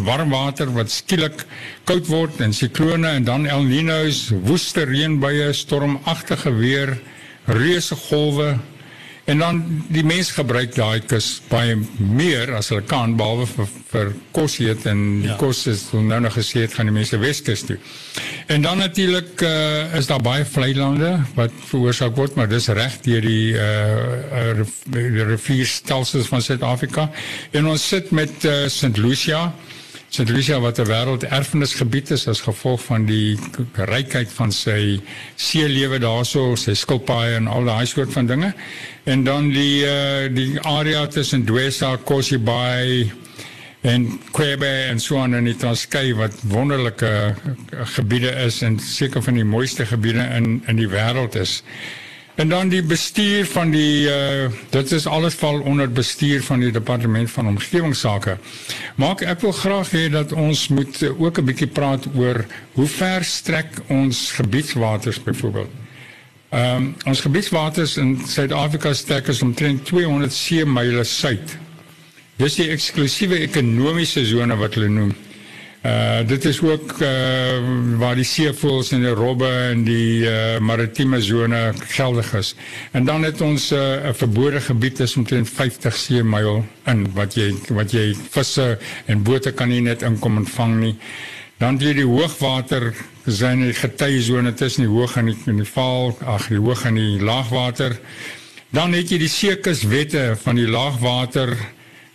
warm 0.06 0.30
water 0.30 0.70
wat 0.76 0.92
skielik 0.94 1.46
koud 1.90 2.06
word 2.06 2.42
en 2.46 2.54
siklone 2.54 3.16
en 3.18 3.26
dan 3.26 3.48
El 3.50 3.66
Niño's, 3.66 4.28
woeste 4.46 4.84
reënbuie, 4.86 5.48
stormagtige 5.58 6.54
weer, 6.54 6.94
reuse 7.50 7.98
golwe 8.08 8.52
en 9.30 9.38
dan 9.38 9.60
die 9.94 10.04
mense 10.04 10.34
gebruik 10.34 10.74
daai 10.76 11.02
kus 11.06 11.42
baie 11.50 11.76
meer 12.00 12.54
as 12.58 12.72
hulle 12.74 12.84
kan 12.90 13.14
behalwe 13.20 13.46
vir, 13.52 13.68
vir 13.92 14.14
kos 14.34 14.58
eet 14.64 14.86
en 14.90 15.04
die 15.22 15.30
ja. 15.30 15.38
kos 15.40 15.66
is 15.70 15.84
nou 15.94 16.20
nog 16.24 16.34
gesê 16.38 16.66
het 16.66 16.74
gaan 16.74 16.90
die 16.90 16.96
mense 16.96 17.20
Weskus 17.22 17.66
toe. 17.68 17.78
En 18.52 18.66
dan 18.66 18.82
natuurlik 18.82 19.44
uh, 19.46 19.94
is 20.00 20.10
daar 20.10 20.24
baie 20.26 20.46
vlei 20.46 20.74
lande 20.76 21.14
wat 21.38 21.54
veroorsaak 21.70 22.16
word, 22.18 22.36
maar 22.36 22.50
dis 22.50 22.68
reg 22.74 22.98
deur 23.06 23.22
die 23.22 23.54
uh, 23.54 23.62
uh 24.42 25.28
rivierstelsels 25.32 26.28
van 26.32 26.42
Suid-Afrika. 26.42 27.10
En 27.52 27.70
ons 27.70 27.88
sit 27.94 28.12
met 28.12 28.34
uh, 28.46 28.66
St. 28.68 28.98
Lucia 28.98 29.52
St. 30.12 30.30
Lucia 30.30 30.60
wat 30.60 30.78
'n 30.78 30.86
wêrelderfenisgebied 30.86 32.10
is 32.12 32.28
as 32.28 32.42
gevolg 32.44 32.82
van 32.84 33.06
die 33.06 33.40
rykheid 33.76 34.32
van 34.36 34.52
sy 34.52 35.00
seelewe 35.40 36.00
daarso, 36.04 36.56
sy 36.60 36.74
skilpaaie 36.76 37.38
en 37.40 37.48
al 37.48 37.64
daai 37.64 37.86
soort 37.88 38.12
van 38.12 38.28
dinge. 38.28 38.50
En 39.04 39.24
dan 39.24 39.48
die 39.56 39.86
uh, 39.88 40.28
die 40.36 40.60
area 40.60 41.08
tussen 41.08 41.46
Dwesa, 41.46 41.96
Kosi 41.96 42.40
Bay 42.40 43.08
en 43.82 44.20
Quebe 44.36 44.74
en 44.90 45.00
so 45.00 45.18
aan 45.18 45.36
in 45.40 45.48
die 45.48 45.56
Transkei 45.56 46.12
wat 46.14 46.36
wonderlike 46.44 47.08
uh, 47.08 47.88
gebiede 47.96 48.36
is 48.44 48.62
en 48.62 48.80
seker 48.80 49.24
van 49.24 49.40
die 49.40 49.48
mooiste 49.48 49.86
gebiede 49.86 50.28
in 50.36 50.60
in 50.68 50.76
die 50.76 50.92
wêreld 50.92 51.40
is. 51.40 51.64
En 52.36 52.50
dan 52.50 52.70
die 52.70 52.84
bestuur 52.84 53.46
van 53.46 53.72
die 53.72 54.08
uh 54.08 54.48
dit 54.70 54.92
is 54.92 55.06
alles 55.06 55.34
val 55.34 55.60
onder 55.62 55.92
bestuur 55.92 56.44
van 56.44 56.60
die 56.60 56.72
departement 56.72 57.32
van 57.32 57.48
omgewingsake. 57.48 58.38
Maar 58.96 59.22
ek 59.34 59.40
wil 59.42 59.52
graag 59.52 59.92
hê 59.92 60.08
dat 60.12 60.32
ons 60.32 60.68
moet 60.68 61.04
ook 61.18 61.38
'n 61.38 61.46
bietjie 61.46 61.68
praat 61.68 62.08
oor 62.16 62.46
hoe 62.74 62.88
ver 62.88 63.24
strek 63.24 63.68
ons 63.88 64.32
gebiedswaters 64.32 65.24
byvoorbeeld. 65.24 65.70
Ehm 66.50 66.76
um, 66.76 66.96
ons 67.06 67.22
gebiedswaters 67.22 67.98
in 67.98 68.22
Suid-Afrika 68.28 68.94
strek 68.94 69.28
is 69.28 69.42
omtrent 69.42 69.86
200 69.86 70.34
seemyle 70.34 71.04
suid. 71.04 71.58
Dis 72.36 72.56
die 72.56 72.70
eksklusiewe 72.70 73.40
ekonomiese 73.40 74.26
sone 74.26 74.56
wat 74.56 74.74
hulle 74.74 74.90
noem. 74.90 75.14
Uh 75.82 76.22
dit 76.28 76.46
is 76.46 76.62
ook 76.62 77.00
uh 77.02 77.08
waar 77.98 78.16
die 78.16 78.26
seevoëls 78.26 78.92
en 78.94 79.02
die 79.02 79.14
robbe 79.18 79.48
en 79.50 79.82
die 79.84 80.22
uh 80.30 80.60
maritieme 80.62 81.22
sone 81.22 81.74
geldig 81.96 82.34
is. 82.38 82.54
En 82.92 83.06
dan 83.06 83.24
het 83.24 83.42
ons 83.42 83.72
'n 83.72 83.76
uh, 83.76 84.14
verbode 84.14 84.62
gebied 84.62 85.00
is 85.00 85.16
omtrent 85.16 85.50
50 85.50 85.96
seemyl 85.96 86.66
in 86.86 87.08
wat 87.14 87.34
jy 87.34 87.56
wat 87.70 87.92
jy 87.92 88.14
visse 88.30 88.78
en 89.06 89.24
bote 89.24 89.52
kan 89.52 89.70
nie 89.70 89.82
net 89.82 90.02
inkom 90.02 90.38
en 90.38 90.46
vang 90.46 90.80
nie. 90.80 90.96
Dan 91.58 91.78
jy 91.78 91.94
die 91.94 92.06
hoogwater 92.06 92.94
zijn 93.26 93.62
die 93.62 93.74
getyzone 93.74 94.54
tussen 94.54 94.84
die 94.84 94.92
hoog 94.92 95.16
en 95.16 95.26
die, 95.26 95.38
en 95.46 95.56
die 95.56 95.72
val, 95.74 96.18
ag 96.26 96.48
die 96.48 96.58
hoog 96.58 96.86
en 96.86 96.94
die 96.94 97.22
laagwater. 97.22 98.00
Dan 98.70 98.94
het 98.94 99.10
jy 99.10 99.18
die 99.18 99.30
sekuswette 99.30 100.38
van 100.44 100.56
die 100.56 100.68
laagwater 100.68 101.58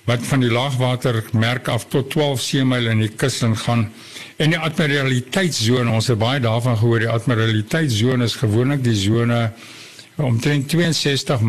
wat 0.06 0.26
van 0.26 0.40
die 0.40 0.50
laagwatermerk 0.50 1.68
af 1.68 1.88
tot 1.90 2.10
12 2.14 2.40
seemyl 2.40 2.90
in 2.92 3.02
die 3.02 3.10
kus 3.10 3.42
gaan. 3.66 3.88
En 4.36 4.52
die 4.52 4.58
admiraliteitszone, 4.58 5.90
ons 5.90 6.10
het 6.12 6.18
baie 6.20 6.40
daarvan 6.40 6.76
gehoor, 6.78 7.02
die 7.02 7.10
admiraliteitszone 7.10 8.24
is 8.24 8.36
gewoonlik 8.38 8.84
die 8.84 8.94
zone 8.94 9.50
omtrent 10.16 10.68
62 10.72 11.42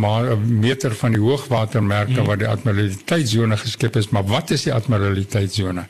meter 0.43 0.95
van 0.95 1.13
die 1.15 1.21
hoogwatermerke 1.21 2.17
hmm. 2.17 2.25
waar 2.27 2.39
die 2.41 2.47
admiraliteitszone 2.47 3.57
geskep 3.57 3.95
is, 3.95 4.09
maar 4.09 4.25
wat 4.27 4.51
is 4.51 4.65
die 4.67 4.73
admiraliteitszone? 4.73 5.85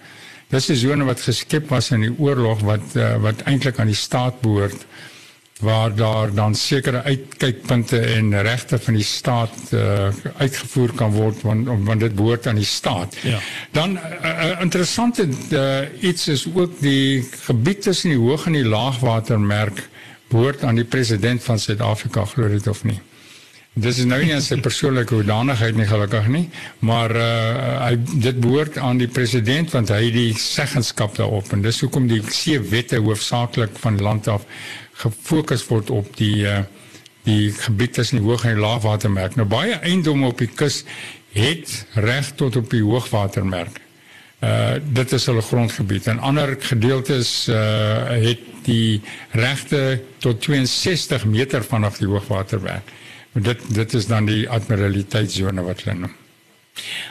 Dis 0.50 0.70
'n 0.70 0.76
zone 0.76 1.04
wat 1.04 1.22
geskep 1.22 1.70
was 1.70 1.92
in 1.92 2.02
die 2.02 2.14
oorlog 2.18 2.62
wat 2.62 2.96
uh, 2.96 3.16
wat 3.22 3.42
eintlik 3.42 3.80
aan 3.80 3.92
die 3.92 3.96
staat 3.96 4.42
behoort 4.42 4.86
waar 5.60 5.96
daar 5.96 6.34
dan 6.34 6.56
sekere 6.56 7.04
uitkykpunte 7.04 8.00
en 8.00 8.42
regte 8.42 8.80
van 8.80 8.94
die 8.94 9.04
staat 9.04 9.56
uh, 9.74 10.08
uitgevoer 10.38 10.94
kan 10.94 11.12
word 11.12 11.42
want 11.42 11.68
want 11.86 12.00
dit 12.00 12.16
behoort 12.16 12.48
aan 12.48 12.62
die 12.62 12.66
staat. 12.66 13.18
Ja. 13.24 13.40
Dan 13.72 13.92
'n 13.92 14.00
uh, 14.24 14.46
uh, 14.46 14.62
interessante 14.62 15.28
uh, 15.50 15.78
iets 16.00 16.28
is 16.28 16.48
ook 16.54 16.80
die 16.80 17.28
gebied 17.40 17.82
tussen 17.82 18.10
die 18.10 18.20
hoog 18.20 18.46
en 18.46 18.52
die 18.52 18.66
laagwatermerk 18.66 19.90
behoort 20.28 20.64
aan 20.64 20.76
die 20.76 20.86
president 20.86 21.44
van 21.44 21.60
Suid-Afrika 21.60 22.26
glo 22.26 22.48
dit 22.48 22.68
of 22.68 22.84
nie. 22.84 23.00
Dit 23.74 23.98
is 23.98 24.06
nou 24.10 24.18
nie 24.24 24.34
aan 24.34 24.42
sy 24.42 24.56
persoonlike 24.58 25.14
hoedanigheid 25.14 25.76
nie 25.78 25.86
gelukkig 25.86 26.28
nie, 26.28 26.50
maar 26.80 27.14
uh 27.16 27.66
hy 27.88 27.98
dit 28.20 28.40
behoort 28.40 28.78
aan 28.78 28.98
die 28.98 29.08
president 29.08 29.72
want 29.72 29.90
hy 29.90 30.02
het 30.06 30.14
die 30.14 30.34
seggenskap 30.34 31.16
daarop 31.16 31.52
en 31.54 31.62
dis 31.62 31.80
hoekom 31.80 32.08
die 32.08 32.22
seewette 32.30 32.98
hoofsaaklik 32.98 33.78
van 33.84 34.02
land 34.02 34.28
af 34.28 34.46
gefokus 35.02 35.66
word 35.70 35.90
op 35.94 36.10
die 36.18 36.46
uh, 36.48 36.60
die 37.28 37.52
gebied 37.52 37.98
tussen 37.98 38.22
die 38.22 38.28
hoog 38.28 38.46
en 38.48 38.56
die 38.56 38.64
laagwatermerk. 38.64 39.36
Nou 39.36 39.48
baie 39.52 39.76
eiendomme 39.84 40.30
op 40.32 40.40
die 40.40 40.48
kus 40.48 40.84
het 41.36 41.74
reg 41.94 42.32
tot 42.40 42.56
op 42.56 42.70
die 42.72 42.84
hoogwatermerk. 42.86 43.82
Uh 44.40 44.78
dit 45.00 45.12
is 45.18 45.26
hulle 45.26 45.42
grondgebied 45.42 46.08
en 46.08 46.20
ander 46.20 46.56
gedeeltes 46.62 47.48
uh 47.50 48.14
het 48.22 48.44
die 48.68 49.02
regte 49.32 50.02
tot 50.24 50.42
62 50.42 51.26
meter 51.26 51.64
vanaf 51.64 51.98
die 51.98 52.08
hoogwatermerk. 52.08 52.96
Dit 53.34 53.66
dit 53.74 53.94
is 53.94 54.08
dan 54.08 54.26
die 54.26 54.46
admiraliteitszone 54.50 55.62
wat 55.62 55.84
hulle 55.84 56.00
noem. 56.06 56.16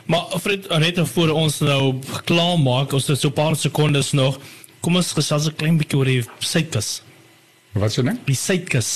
Maar 0.07 0.39
Fred, 0.41 0.69
net 0.79 1.01
voor 1.09 1.29
ons 1.35 1.59
nou 1.59 1.99
klaar 2.25 2.59
maak, 2.59 2.93
ons 2.93 3.07
het 3.11 3.21
so 3.21 3.31
paar 3.35 3.57
sekondes 3.57 4.13
nog. 4.13 4.39
Kom 4.81 4.97
ons 4.97 5.13
gesels 5.13 5.49
'n 5.49 5.57
klein 5.57 5.77
bietjie 5.77 5.99
oor 5.99 6.05
die 6.05 6.25
suidkus. 6.39 7.03
Wat 7.81 7.93
sê 7.93 8.05
jy? 8.05 8.17
Die 8.27 8.39
suidkus. 8.39 8.91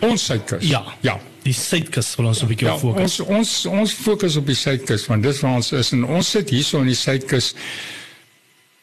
Ons 0.00 0.26
suidkus. 0.30 0.64
Ja. 0.68 0.82
Ja. 1.02 1.18
Die 1.42 1.54
suidkus 1.54 2.12
wil 2.16 2.30
ons 2.30 2.42
'n 2.42 2.46
bietjie 2.46 2.68
ja, 2.68 2.76
fokus. 2.78 3.20
Ons 3.20 3.20
ons 3.20 3.66
ons 3.66 3.92
fokus 3.92 4.36
op 4.36 4.46
die 4.46 4.58
suidkus 4.58 5.06
want 5.06 5.22
dis 5.22 5.40
waar 5.40 5.58
ons 5.58 5.72
is 5.72 5.92
en 5.92 6.04
ons 6.04 6.30
sit 6.30 6.50
hierso 6.50 6.80
in 6.80 6.86
die 6.86 6.98
suidkus. 6.98 7.54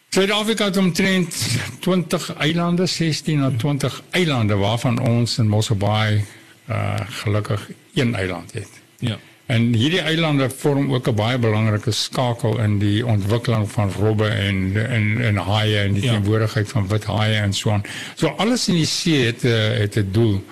Suid-Afrika 0.10 0.66
het 0.66 0.78
omtrent 0.78 1.36
20 1.80 2.36
eilande, 2.36 2.86
16 2.86 3.40
na 3.40 3.52
20 3.58 4.02
eilande 4.12 4.56
waarvan 4.58 5.00
ons 5.00 5.38
in 5.38 5.48
Mosselbaai 5.48 6.26
uh 6.70 7.00
gelukkig 7.24 7.70
een 7.94 8.16
eiland 8.16 8.54
het. 8.54 8.70
Ja. 9.00 9.18
En 9.50 9.72
hierdie 9.74 10.02
eilande 10.06 10.46
vorm 10.50 10.92
ook 10.94 11.08
'n 11.10 11.16
baie 11.16 11.38
belangrike 11.38 11.92
skakel 11.92 12.60
in 12.62 12.78
die 12.80 13.06
ontwikkeling 13.06 13.66
van 13.72 13.92
robbe 13.92 14.28
en 14.28 14.58
en 14.88 15.22
en 15.22 15.36
haie 15.36 15.78
en 15.78 15.94
die 15.94 16.04
ja. 16.04 16.12
teenwoordigheid 16.12 16.70
van 16.70 16.88
wit 16.88 17.04
haie 17.04 17.36
en 17.36 17.54
so 17.54 17.72
aan. 17.72 17.82
So 18.16 18.28
alles 18.28 18.68
in 18.68 18.76
die 18.76 18.86
see 18.86 19.26
het 19.26 19.44
uh, 19.44 19.54
het 19.80 19.96
'n 19.96 20.10
doel. 20.12 20.44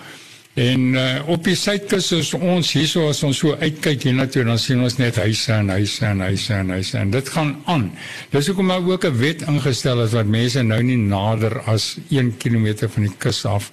En 0.53 0.79
uh, 0.97 1.21
op 1.29 1.43
die 1.43 1.55
suidkus 1.55 2.11
is 2.11 2.33
ons 2.33 2.71
hierso 2.73 3.07
as 3.09 3.21
ons 3.23 3.37
so 3.37 3.53
uitkyk 3.61 4.03
hiernatoe 4.03 4.43
dan 4.43 4.57
sien 4.57 4.81
ons 4.81 4.97
net 4.97 5.15
huise 5.15 5.53
en 5.53 5.69
huise 5.69 6.05
en 6.05 6.19
huise 6.19 6.53
en 6.53 6.69
huise 6.69 6.97
en 6.97 7.11
dit 7.13 7.29
gaan 7.29 7.51
aan. 7.65 7.91
Dis 8.29 8.47
hoekom 8.47 8.67
daar 8.67 8.87
ook 8.87 9.05
'n 9.05 9.17
wet 9.17 9.41
ingestel 9.41 10.01
is 10.03 10.11
wat 10.11 10.25
mense 10.25 10.63
nou 10.63 10.81
nie 10.83 10.97
nader 10.97 11.59
as 11.61 11.97
1 12.09 12.37
km 12.37 12.89
van 12.89 13.03
die 13.03 13.13
kus 13.17 13.45
af 13.45 13.71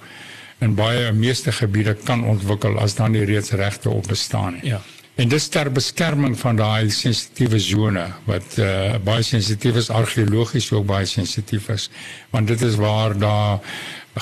in 0.61 0.75
baie 0.75 1.13
meeste 1.13 1.53
gebiede 1.53 1.97
kan 2.05 2.25
ontwikkel 2.25 2.79
as 2.79 2.95
dan 2.95 3.13
nie 3.13 3.25
reeds 3.25 3.51
regte 3.51 3.91
op 3.91 4.07
bestaan 4.07 4.53
nie. 4.53 4.71
Ja. 4.77 4.83
En 5.15 5.29
dis 5.31 5.45
ter 5.49 5.71
beskerming 5.71 6.35
van 6.39 6.57
daai 6.59 6.91
sensitiewe 6.91 7.59
sone 7.63 8.07
wat 8.27 8.57
uh, 8.59 8.97
baie 9.05 9.23
sensitief 9.23 9.77
is 9.79 9.91
argeologies 9.95 10.73
ook 10.73 10.89
baie 10.89 11.07
sensitief 11.07 11.69
is 11.71 11.91
want 12.35 12.51
dit 12.51 12.65
is 12.67 12.75
waar 12.81 13.15
daar 13.19 13.61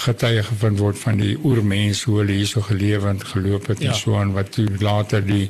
getuie 0.05 0.43
gevind 0.43 0.79
word 0.79 0.99
van 0.99 1.17
die 1.21 1.39
oermense 1.45 2.11
hoe 2.11 2.19
hulle 2.19 2.37
hier 2.37 2.51
so 2.51 2.61
geleef 2.69 3.09
en 3.09 3.25
geloop 3.33 3.67
het 3.73 3.81
ja. 3.81 3.89
en 3.89 3.97
so 3.97 4.21
en 4.21 4.37
wat 4.37 4.53
toe 4.53 4.69
later 4.85 5.25
die 5.25 5.49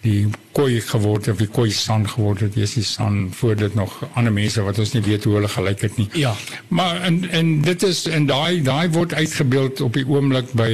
die 0.00 0.28
koi 0.56 0.80
geword 0.80 1.26
het 1.26 1.34
of 1.34 1.40
die 1.42 1.50
koi 1.52 1.68
san 1.74 2.08
geword 2.08 2.46
het 2.46 2.56
is 2.56 2.76
die 2.78 2.86
san 2.86 3.28
voor 3.34 3.56
dit 3.58 3.74
nog 3.74 3.96
ander 4.14 4.32
mense 4.32 4.62
wat 4.62 4.78
ons 4.78 4.92
nie 4.94 5.02
weet 5.02 5.24
hoe 5.24 5.34
hulle 5.34 5.50
gelyk 5.52 5.80
het 5.84 5.96
nie. 5.98 6.08
Ja. 6.12 6.34
Maar 6.68 7.00
en 7.08 7.24
en 7.30 7.60
dit 7.66 7.82
is 7.82 8.06
en 8.06 8.28
daai 8.30 8.62
daai 8.62 8.88
word 8.94 9.14
uitgebeeld 9.14 9.80
op 9.80 9.98
die 9.98 10.06
oomblik 10.06 10.52
by 10.52 10.70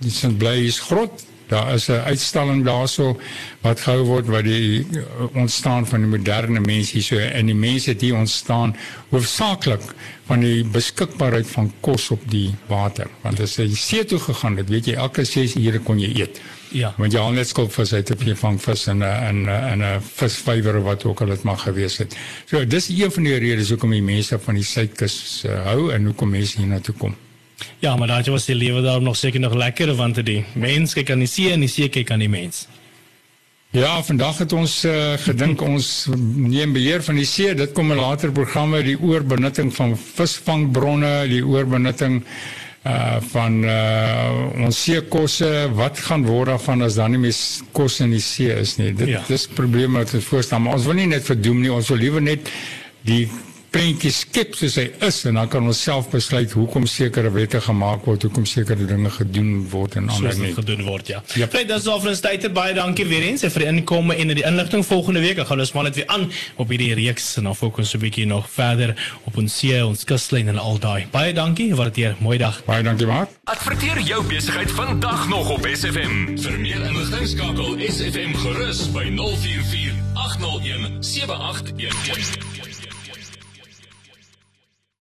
die 0.00 0.10
St. 0.10 0.38
Blaise 0.38 0.80
grot 0.80 1.26
Daar 1.50 1.74
is 1.74 1.88
'n 1.88 2.06
uitstalling 2.06 2.64
daarso 2.64 3.20
wat 3.60 3.80
gehou 3.80 4.04
word 4.04 4.26
wat 4.26 4.44
die 4.44 4.86
uh, 4.86 5.02
ontstaan 5.34 5.86
van 5.86 6.00
die 6.00 6.10
moderne 6.10 6.60
mens 6.60 6.90
hier 6.90 7.02
so 7.02 7.18
en 7.18 7.46
die 7.46 7.54
mense 7.54 7.90
het 7.90 8.00
hier 8.00 8.16
ontstaan 8.16 8.76
hoofsaaklik 9.10 9.82
van 10.26 10.40
die 10.40 10.64
beskikbaarheid 10.64 11.48
van 11.50 11.72
kos 11.80 12.10
op 12.10 12.22
die 12.30 12.54
water. 12.68 13.10
Want 13.22 13.40
as 13.40 13.56
jy 13.56 13.66
see 13.74 14.04
toe 14.04 14.18
gegaan 14.18 14.56
het, 14.56 14.68
weet 14.70 14.86
jy 14.86 14.94
elke 14.94 15.24
6 15.24 15.56
ure 15.58 15.78
kon 15.78 15.98
jy 15.98 16.12
eet. 16.22 16.40
Ja. 16.70 16.94
Want 16.96 17.12
jy 17.12 17.18
al 17.18 17.34
net 17.34 17.48
skulpvis 17.50 17.92
uit 17.92 18.10
op 18.14 18.22
jy 18.22 18.36
vang 18.38 18.60
vis 18.62 18.86
in 18.86 19.02
'n 19.02 19.26
in 19.30 19.40
'n 19.48 19.82
'n 19.82 20.00
visvywer 20.00 20.82
wat 20.82 21.04
ook 21.04 21.20
al 21.20 21.26
dit 21.34 21.42
mag 21.42 21.62
gewees 21.62 21.98
het. 21.98 22.16
So 22.46 22.64
dis 22.64 22.88
een 22.88 23.10
van 23.10 23.22
die 23.22 23.38
redes 23.38 23.68
hoekom 23.68 23.90
die 23.90 24.02
mense 24.02 24.38
van 24.38 24.54
die 24.54 24.64
suidkus 24.64 25.42
uh, 25.46 25.64
hou 25.66 25.92
en 25.92 26.04
hoekom 26.04 26.30
mense 26.30 26.58
hier 26.58 26.66
na 26.66 26.80
toe 26.80 26.94
kom. 26.94 27.16
Ja, 27.78 27.96
maar 27.96 28.08
daai 28.08 28.30
was 28.30 28.46
die 28.48 28.54
lewe 28.54 28.82
daar 28.82 29.02
nog 29.02 29.16
seker 29.16 29.40
nog 29.40 29.54
lekker 29.54 29.94
want 29.94 30.20
die 30.24 30.44
mens 30.54 30.94
kyk 30.94 31.10
aan 31.10 31.24
die 31.24 31.30
see 31.30 31.52
en 31.52 31.60
die 31.60 31.72
see 31.72 31.88
kyk 31.88 32.10
aan 32.10 32.24
die 32.24 32.28
mens. 32.28 32.66
Ja, 33.70 34.02
vandag 34.02 34.38
het 34.42 34.52
ons 34.52 34.80
uh, 34.84 35.14
gedink 35.22 35.60
ons 35.62 36.08
neem 36.26 36.72
beheer 36.74 37.04
van 37.06 37.20
die 37.20 37.26
see. 37.28 37.54
Dit 37.54 37.70
kom 37.72 37.92
in 37.94 38.00
later 38.02 38.32
programme 38.34 38.82
die 38.82 38.96
oorbenutting 38.98 39.70
van 39.74 39.94
visvangbronne, 39.94 41.28
die 41.30 41.44
oorbenutting 41.46 42.24
uh 42.82 43.18
van 43.20 43.60
uh 43.64 44.64
ons 44.64 44.78
seekosse 44.86 45.68
wat 45.76 45.98
gaan 46.00 46.24
word 46.24 46.48
daarvan 46.48 46.80
as 46.86 46.96
dan 46.96 47.12
nie 47.12 47.20
meer 47.26 47.36
kos 47.76 47.98
in 48.00 48.14
die 48.14 48.22
see 48.24 48.48
is 48.48 48.78
nie 48.78 48.94
dit 48.96 49.12
ja. 49.12 49.20
dis 49.28 49.44
probleme 49.52 50.00
wat 50.00 50.14
ons 50.16 50.24
voorstel 50.24 50.62
maar 50.64 50.78
ons 50.78 50.86
wil 50.88 50.96
nie 50.96 51.10
net 51.10 51.26
verdoem 51.28 51.60
nie 51.60 51.72
ons 51.74 51.90
wil 51.92 52.00
liewer 52.00 52.24
net 52.24 52.48
die 53.04 53.26
prentjie 53.70 54.10
skep 54.14 54.56
soos 54.58 54.76
hy 54.80 54.86
is 55.06 55.20
en 55.28 55.38
dan 55.38 55.48
kan 55.50 55.66
ons 55.66 55.80
self 55.84 56.08
besluit 56.10 56.50
hoekom 56.56 56.86
sekere 56.90 57.30
wette 57.34 57.60
gemaak 57.62 58.06
word, 58.08 58.24
hoekom 58.26 58.46
sekere 58.48 58.86
dinge 58.88 59.10
gedoen 59.14 59.52
word 59.70 59.96
en 60.00 60.08
ander 60.10 60.38
nie. 60.40 60.52
gedoen 60.56 60.82
word 60.86 61.12
ja. 61.12 61.20
Yep. 61.38 61.52
Fred, 61.54 61.68
dis 61.70 61.86
al 61.90 62.00
vir 62.02 62.12
ons 62.14 62.22
tyd 62.24 62.48
baie 62.56 62.74
dankie 62.74 63.06
weer 63.10 63.28
eens 63.28 63.44
vir 63.46 63.64
die 63.64 63.68
inkomme 63.70 64.16
en 64.18 64.34
die 64.34 64.46
inligting 64.46 64.84
volgende 64.86 65.22
week. 65.24 65.38
Ek 65.42 65.50
gaan 65.50 65.62
ons 65.62 65.72
maar 65.76 65.86
net 65.88 66.00
weer 66.00 66.10
aan 66.10 66.26
op 66.60 66.72
hierdie 66.72 66.92
reeks 66.98 67.36
en 67.40 67.50
dan 67.50 67.58
fokus 67.58 67.94
'n 67.94 68.02
bietjie 68.02 68.26
nog 68.26 68.48
verder 68.50 68.94
op 69.24 69.36
ons 69.36 69.58
see, 69.58 69.78
ons 69.84 70.04
kuslyn 70.04 70.48
en 70.48 70.58
al 70.58 70.78
daai. 70.78 71.06
Baie 71.10 71.32
dankie, 71.32 71.74
waardeer. 71.74 72.16
Mooi 72.20 72.38
dag. 72.38 72.64
Baie 72.64 72.82
dankie 72.82 73.06
maar. 73.06 73.28
Adverteer 73.44 74.00
jou 74.00 74.24
besigheid 74.24 74.70
vandag 74.70 75.28
nog 75.28 75.50
op 75.50 75.66
SFM. 75.66 76.36
Vir 76.36 76.58
meer 76.58 76.82
inligting 76.82 77.28
skakel 77.28 77.78
SFM 77.78 78.34
gerus 78.34 78.90
by 78.92 79.06
044 79.14 79.94
801 80.14 81.04
7811. 81.04 82.69